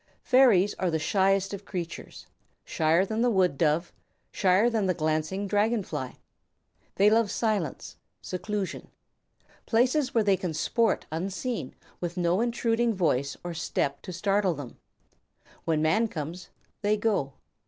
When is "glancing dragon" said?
4.95-5.83